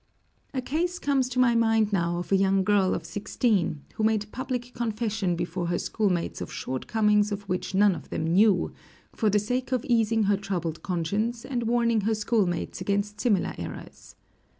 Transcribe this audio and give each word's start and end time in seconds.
A 0.51 0.63
case 0.63 0.97
comes 0.97 1.29
to 1.29 1.37
my 1.37 1.53
mind 1.53 1.93
now 1.93 2.17
of 2.17 2.31
a 2.31 2.35
young 2.35 2.63
girl 2.63 2.95
of 2.95 3.05
sixteen, 3.05 3.83
who 3.93 4.03
made 4.03 4.31
public 4.31 4.73
confession 4.73 5.35
before 5.35 5.67
her 5.67 5.77
schoolmates 5.77 6.41
of 6.41 6.51
shortcomings 6.51 7.31
of 7.31 7.43
which 7.47 7.75
none 7.75 7.93
of 7.93 8.09
them 8.09 8.25
knew, 8.25 8.71
for 9.13 9.29
the 9.29 9.37
sake 9.37 9.71
of 9.71 9.85
easing 9.85 10.23
her 10.23 10.37
troubled 10.37 10.81
conscience 10.81 11.45
and 11.45 11.67
warning 11.67 12.01
her 12.01 12.15
schoolmates 12.15 12.81
against 12.81 13.21
similar 13.21 13.53
errors. 13.59 14.15